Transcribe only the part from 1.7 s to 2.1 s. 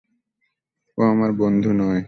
নয়।